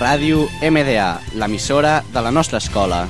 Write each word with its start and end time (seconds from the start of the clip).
Ràdio 0.00 0.46
MDA, 0.64 1.08
l'emissora 1.36 1.98
de 2.08 2.20
la 2.24 2.30
nostra 2.32 2.56
escola. 2.56 3.02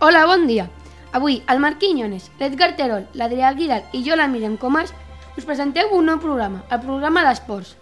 Hola, 0.00 0.24
bon 0.24 0.46
dia. 0.48 0.70
Avui, 1.12 1.42
el 1.52 1.60
Marc 1.60 1.76
Quiñones, 1.84 2.30
l'Edgar 2.40 2.76
Terol, 2.80 3.04
l'Adrià 3.12 3.52
Guiral 3.52 3.84
i 3.92 4.00
jo, 4.08 4.16
la 4.16 4.24
Míriam 4.26 4.56
Comas, 4.56 4.94
us 5.36 5.44
presentem 5.44 5.92
un 5.92 6.08
nou 6.08 6.16
programa, 6.24 6.64
el 6.72 6.80
programa 6.80 7.28
d'Esports. 7.28 7.76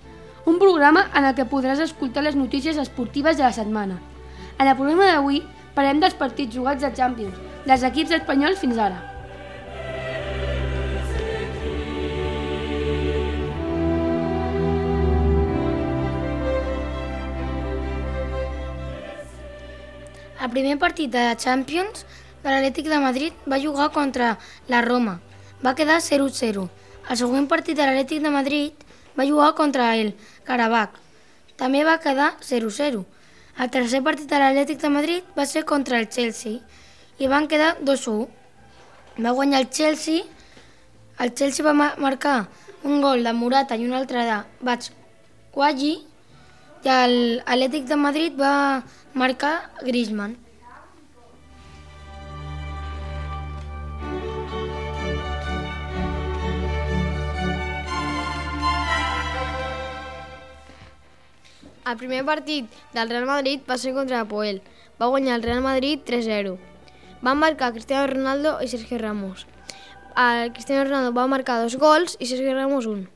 Un 0.48 0.58
programa 0.58 1.02
en 1.12 1.26
el 1.28 1.34
que 1.36 1.44
podràs 1.44 1.80
escoltar 1.84 2.22
les 2.24 2.36
notícies 2.38 2.78
esportives 2.80 3.36
de 3.36 3.42
la 3.44 3.52
setmana. 3.52 3.98
En 4.56 4.64
el 4.64 4.76
programa 4.78 5.10
d'avui 5.10 5.42
parlem 5.74 6.00
dels 6.00 6.16
partits 6.16 6.56
jugats 6.56 6.80
de 6.80 6.88
Champions, 6.96 7.36
dels 7.66 7.84
equips 7.84 8.14
espanyols 8.16 8.62
fins 8.62 8.80
ara. 8.80 9.02
El 20.40 20.50
primer 20.56 20.78
partit 20.80 21.12
de 21.12 21.28
la 21.28 21.36
Champions 21.36 22.06
de 22.40 22.48
l'Atlètic 22.48 22.88
de 22.88 23.04
Madrid 23.04 23.48
va 23.52 23.60
jugar 23.60 23.92
contra 23.92 24.38
la 24.72 24.80
Roma. 24.80 25.18
Va 25.60 25.76
quedar 25.76 26.00
0-0. 26.00 26.68
El 27.10 27.24
següent 27.26 27.52
partit 27.52 27.76
de 27.76 27.84
l'Atlètic 27.84 28.24
de 28.24 28.32
Madrid 28.32 28.87
va 29.18 29.26
jugar 29.26 29.54
contra 29.54 29.96
el 29.96 30.14
Karabakh. 30.44 30.94
També 31.58 31.82
va 31.84 31.98
quedar 31.98 32.34
0-0. 32.40 33.04
El 33.58 33.70
tercer 33.74 34.02
partit 34.06 34.28
de 34.30 34.38
l'Atlètic 34.38 34.78
de 34.80 34.88
Madrid 34.94 35.22
va 35.36 35.44
ser 35.46 35.64
contra 35.66 35.98
el 35.98 36.08
Chelsea 36.08 36.60
i 37.18 37.26
van 37.26 37.48
quedar 37.50 37.76
2-1. 37.82 38.28
Va 39.24 39.32
guanyar 39.34 39.60
el 39.64 39.70
Chelsea. 39.70 40.22
El 41.18 41.34
Chelsea 41.34 41.64
va 41.66 41.72
ma- 41.74 41.94
marcar 41.98 42.46
un 42.84 43.00
gol 43.02 43.24
de 43.26 43.32
Morata 43.34 43.74
i 43.74 43.84
un 43.88 43.92
altre 43.98 44.22
de 44.24 44.36
Batshuayi 44.62 45.90
i 46.84 46.88
l'Atlètic 46.88 47.88
de 47.90 47.96
Madrid 47.98 48.36
va 48.38 48.84
marcar 49.14 49.56
Griezmann. 49.82 50.36
El 61.88 61.96
primer 61.96 62.22
partit 62.26 62.66
del 62.92 63.08
Real 63.08 63.24
Madrid 63.24 63.62
va 63.64 63.78
ser 63.80 63.94
contra 63.96 64.18
el 64.20 64.26
Poel. 64.28 64.58
Va 65.00 65.06
guanyar 65.08 65.36
el 65.38 65.42
Real 65.42 65.62
Madrid 65.64 66.00
3-0. 66.04 66.58
Van 67.22 67.38
marcar 67.40 67.72
Cristiano 67.72 68.06
Ronaldo 68.10 68.58
i 68.60 68.68
Sergio 68.68 68.98
Ramos. 68.98 69.46
El 70.14 70.52
Cristiano 70.52 70.84
Ronaldo 70.84 71.14
va 71.16 71.26
marcar 71.26 71.62
dos 71.62 71.78
gols 71.80 72.18
i 72.20 72.26
Sergio 72.26 72.52
Ramos 72.52 72.84
un. 72.84 73.06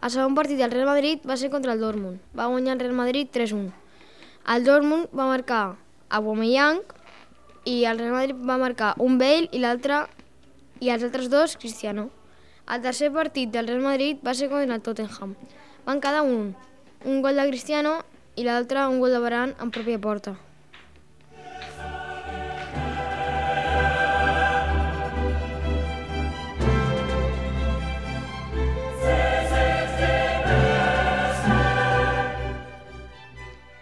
El 0.00 0.10
segon 0.14 0.34
partit 0.34 0.56
del 0.56 0.72
Real 0.72 0.88
Madrid 0.88 1.20
va 1.28 1.36
ser 1.36 1.50
contra 1.50 1.74
el 1.74 1.80
Dortmund. 1.84 2.22
Va 2.32 2.46
guanyar 2.46 2.78
el 2.78 2.80
Real 2.86 2.96
Madrid 2.96 3.28
3-1. 3.34 3.68
El 4.54 4.64
Dortmund 4.64 5.12
va 5.12 5.26
marcar 5.28 5.76
Aubameyang 6.08 6.80
i 7.68 7.82
el 7.84 8.00
Real 8.00 8.14
Madrid 8.16 8.38
va 8.48 8.56
marcar 8.56 8.94
un 8.96 9.18
Bale 9.20 9.50
i 9.52 9.60
l'altre 9.60 10.06
i 10.80 10.88
els 10.88 11.04
altres 11.04 11.28
dos 11.28 11.58
Cristiano. 11.60 12.08
El 12.64 12.80
tercer 12.80 13.12
partit 13.12 13.52
del 13.52 13.68
Real 13.68 13.84
Madrid 13.84 14.24
va 14.24 14.32
ser 14.32 14.48
contra 14.48 14.80
el 14.80 14.80
Tottenham. 14.80 15.36
Van 15.84 16.00
quedar 16.00 16.22
un, 16.24 16.54
un 17.06 17.22
gol 17.22 17.36
de 17.38 17.46
Cristiano 17.46 18.02
i 18.34 18.42
l'altre 18.42 18.82
un 18.90 18.98
gol 18.98 19.12
de 19.14 19.20
Varane 19.22 19.54
en 19.62 19.70
pròpia 19.70 20.00
porta. 20.02 20.32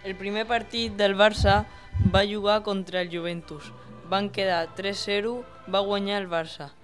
El 0.05 0.19
primer 0.21 0.45
partit 0.45 0.93
del 1.01 1.17
Barça 1.17 1.65
va 2.13 2.27
jugar 2.29 2.61
contra 2.63 3.01
el 3.01 3.09
Juventus. 3.09 3.73
Van 4.13 4.29
quedar 4.29 4.69
3-0, 4.77 5.39
va 5.73 5.81
guanyar 5.81 6.21
el 6.21 6.29
Barça. 6.29 6.75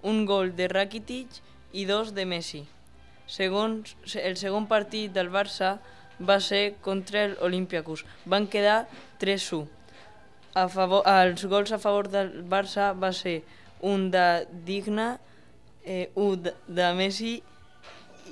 Un 0.00 0.24
gol 0.24 0.56
de 0.56 0.72
Rakitic 0.72 1.42
i 1.76 1.84
dos 1.84 2.14
de 2.16 2.24
Messi. 2.24 2.64
Segons 3.30 3.94
el 4.18 4.36
segon 4.40 4.66
partit 4.70 5.12
del 5.14 5.30
Barça 5.30 5.76
va 6.20 6.40
ser 6.42 6.74
contra 6.84 7.28
l'Olympiacos. 7.30 8.02
Van 8.26 8.48
quedar 8.50 8.88
3-1. 9.22 9.66
A 10.58 10.66
favor, 10.68 11.04
els 11.06 11.44
gols 11.46 11.70
a 11.72 11.78
favor 11.78 12.08
del 12.10 12.32
Barça 12.50 12.90
va 12.98 13.12
ser 13.14 13.42
un 13.86 14.08
de 14.10 14.46
Digna, 14.66 15.20
eh, 15.84 16.10
un 16.14 16.42
de- 16.42 16.88
Messi 16.98 17.36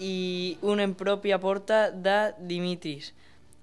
i 0.01 0.59
un 0.63 0.81
en 0.81 0.95
pròpia 0.95 1.39
porta 1.39 1.91
de 1.91 2.35
Dimitris. 2.51 3.13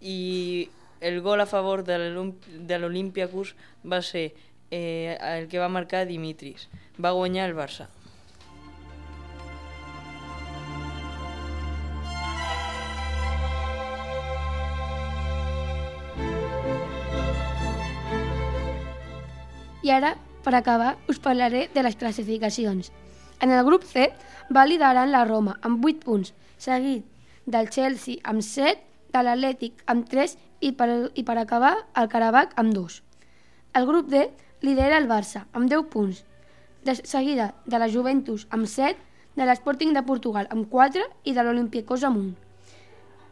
I 0.01 0.69
el 1.01 1.19
gol 1.21 1.41
a 1.41 1.45
favor 1.45 1.83
de 1.83 2.79
l'Olympiacos 2.79 3.53
va 3.85 4.01
ser 4.01 4.31
eh, 4.71 5.17
el 5.21 5.47
que 5.47 5.59
va 5.59 5.69
marcar 5.69 6.05
Dimitris. 6.07 6.69
Va 6.97 7.11
guanyar 7.11 7.49
el 7.49 7.55
Barça. 7.55 7.87
I 19.85 19.91
ara, 19.93 20.15
per 20.41 20.55
acabar, 20.57 20.95
us 21.05 21.19
parlaré 21.21 21.67
de 21.75 21.81
les 21.85 21.95
classificacions. 21.95 22.87
En 23.37 23.51
el 23.53 23.61
grup 23.67 23.83
C 23.85 24.07
va 24.49 24.63
liderant 24.65 25.11
la 25.13 25.25
Roma 25.29 25.59
amb 25.61 25.85
8 25.85 26.01
punts, 26.01 26.31
seguit 26.57 27.05
del 27.45 27.69
Chelsea 27.69 28.17
amb 28.25 28.41
7, 28.41 28.81
de 29.13 29.21
l'Atlètic 29.21 29.83
amb 29.93 30.07
3 30.09 30.33
i 30.65 30.71
per, 30.79 30.89
i 31.13 31.23
per 31.27 31.37
acabar 31.37 31.75
el 32.01 32.09
Karabakh 32.09 32.57
amb 32.57 32.73
2. 32.73 32.97
El 33.77 33.85
grup 33.85 34.09
D 34.09 34.25
lidera 34.65 34.97
el 34.97 35.05
Barça 35.11 35.45
amb 35.53 35.69
10 35.69 35.85
punts, 35.93 36.25
de 36.81 36.97
seguida 36.97 37.51
de 37.69 37.77
la 37.77 37.91
Juventus 37.91 38.49
amb 38.49 38.65
7, 38.65 38.97
de 39.37 39.45
l'Sporting 39.45 39.93
de 39.93 40.05
Portugal 40.09 40.49
amb 40.49 40.65
4 40.73 41.05
i 41.29 41.37
de 41.37 41.45
l'Olympiacos 41.45 42.09
amb 42.09 42.23
1. 42.25 42.33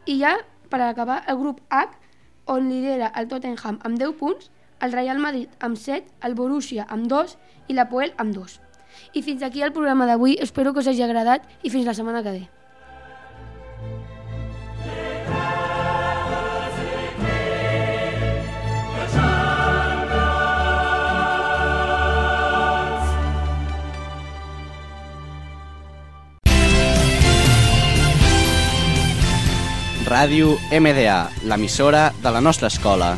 I 0.06 0.20
ja, 0.22 0.36
per 0.70 0.84
acabar, 0.86 1.24
el 1.26 1.42
grup 1.42 1.64
H, 1.68 1.98
on 2.46 2.70
lidera 2.70 3.10
el 3.18 3.26
Tottenham 3.26 3.82
amb 3.82 3.98
10 3.98 4.20
punts, 4.22 4.53
el 4.80 4.92
Real 4.92 5.18
Madrid 5.18 5.48
amb 5.60 5.78
7, 5.78 6.04
el 6.22 6.34
Borussia 6.34 6.86
amb 6.88 7.06
2 7.10 7.36
i 7.68 7.78
la 7.78 7.88
Poel 7.88 8.14
amb 8.16 8.34
2. 8.34 8.58
I 9.14 9.22
fins 9.22 9.42
aquí 9.42 9.62
el 9.62 9.72
programa 9.72 10.06
d'avui, 10.06 10.38
espero 10.40 10.72
que 10.72 10.82
us 10.82 10.90
hagi 10.90 11.02
agradat 11.02 11.46
i 11.62 11.70
fins 11.70 11.86
la 11.86 11.94
setmana 11.94 12.22
que 12.22 12.38
ve. 12.38 12.44
Ràdio 30.04 30.52
MDA, 30.70 31.30
l'emissora 31.48 32.12
de 32.22 32.30
la 32.30 32.44
nostra 32.44 32.68
escola. 32.70 33.16